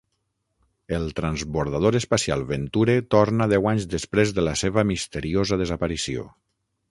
[0.99, 6.27] El transbordador espacial "Venture" torna deu anys després de la seva misteriosa desaparició.